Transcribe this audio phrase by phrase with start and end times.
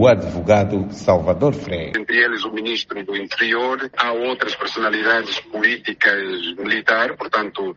[0.00, 1.92] o advogado Salvador Freire.
[1.94, 6.22] Entre eles o ministro do Interior, há outras personalidades políticas
[6.56, 7.76] militares, portanto,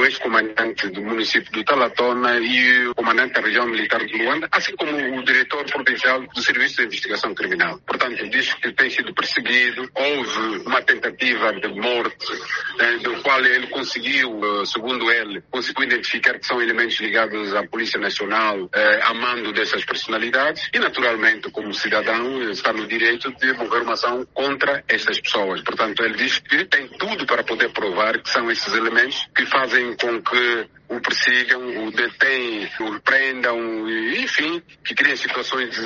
[0.00, 4.76] o ex-comandante do município do Talatona e o comandante da região militar de Luanda, assim
[4.76, 7.80] como o diretor provincial do Serviço de Investigação Criminal.
[7.84, 12.32] Portanto, diz que tem sido perseguido, houve uma tentativa de morte,
[12.78, 17.66] né, do qual ele conseguiu, eh, segundo ele, conseguiu identificar que são elementos ligados à
[17.66, 23.52] Polícia Nacional, eh, a mando dessas personalidades, e naturalmente, como cidadão, está no direito de
[23.52, 25.62] mover uma ação contra essas pessoas.
[25.62, 29.94] Portanto, ele diz que tem tudo para poder provar que são esses elementos que fazem
[29.96, 35.78] com que o persigam, o detêm, o prendam, enfim, que criem situações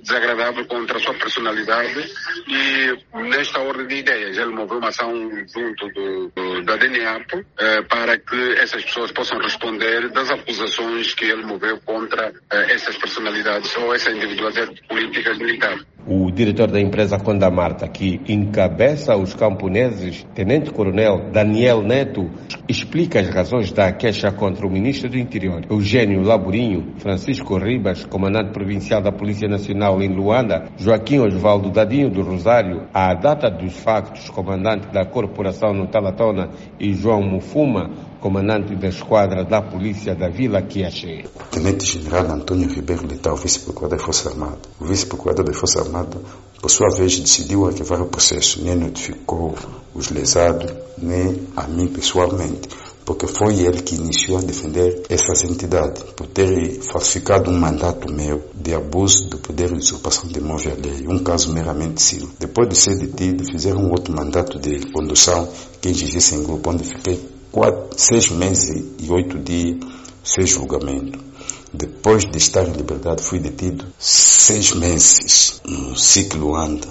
[0.00, 2.10] desagradáveis contra a sua personalidade.
[2.48, 5.12] E nesta ordem de ideias, ele moveu uma ação
[5.46, 11.26] junto do, do, da DNAP eh, para que essas pessoas possam responder das acusações que
[11.26, 15.84] ele moveu contra eh, essas personalidades ou essa individualidade políticas militares.
[16.08, 22.30] O diretor da empresa Conda Marta, que encabeça os camponeses, Tenente Coronel Daniel Neto,
[22.68, 28.52] explica as razões da queixa contra o ministro do Interior, Eugênio Laburinho, Francisco Ribas, comandante
[28.52, 34.30] provincial da Polícia Nacional em Luanda, Joaquim Osvaldo Dadinho do Rosário, à data dos factos,
[34.30, 37.90] comandante da Corporação no Talatona e João Mufuma,
[38.26, 41.26] comandante da esquadra da polícia da Vila Quiaché.
[41.52, 44.58] Tenente-General Antônio Ribeiro Letal, vice-procurador da Força Armada.
[44.80, 46.20] O vice-procurador da Força Armada,
[46.60, 49.54] por sua vez, decidiu arquivar o processo, nem notificou
[49.94, 52.68] os lesados, nem a mim pessoalmente
[53.04, 58.42] porque foi ele que iniciou a defender essas entidades, por ter falsificado um mandato meu
[58.52, 62.30] de abuso do poder de usurpação de imóvel alheio, um caso meramente civil.
[62.40, 65.48] Depois de ser detido, fizeram outro mandato de condução
[65.80, 69.78] que exigisse em grupo, onde fiquei quatro, seis meses e oito dias
[70.24, 71.18] sem julgamento.
[71.72, 76.88] Depois de estar em liberdade, fui detido seis meses no ciclo anda,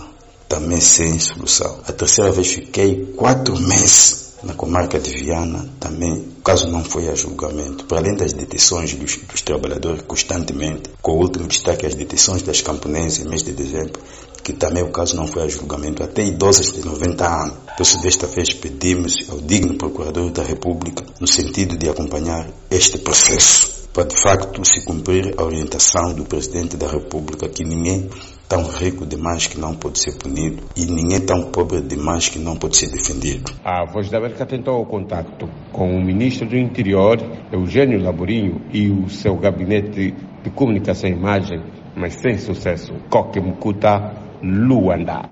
[0.47, 1.79] também sem solução.
[1.87, 7.09] A terceira vez fiquei quatro meses na comarca de Viana, também o caso não foi
[7.09, 7.85] a julgamento.
[7.85, 12.61] Para além das detenções dos, dos trabalhadores constantemente, com o último destaque as detenções das
[12.61, 13.99] camponesas em mês de dezembro,
[14.45, 17.57] que também o caso não foi a julgamento, até idosas de 90 anos.
[17.75, 22.99] Por isso, desta vez, pedimos ao digno Procurador da República no sentido de acompanhar este
[22.99, 28.07] processo, para de facto se cumprir a orientação do Presidente da República que ninguém
[28.47, 32.55] tão rico demais que não pode ser punido e ninguém tão pobre demais que não
[32.55, 33.51] pode ser defendido.
[33.63, 37.17] A Voz da América tentou o contato com o ministro do Interior,
[37.51, 40.13] Eugênio Laborinho, e o seu gabinete
[40.43, 41.63] de comunicação e imagem,
[41.95, 42.93] mas sem sucesso.
[43.09, 45.29] Coque Mukuta, Luanda.